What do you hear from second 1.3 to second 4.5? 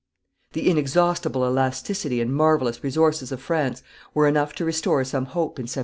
elasticity and marvellous resources of France were